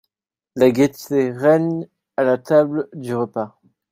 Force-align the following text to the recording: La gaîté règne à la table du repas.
La 0.55 0.71
gaîté 0.71 1.29
règne 1.31 1.87
à 2.17 2.23
la 2.23 2.39
table 2.39 2.89
du 2.95 3.13
repas. 3.13 3.59